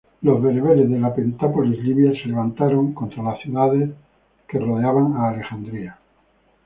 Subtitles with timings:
[0.23, 3.91] Los bereberes de la Pentápolis libia se levantaron contra las ciudades
[4.51, 5.99] alrededor de Alejandría.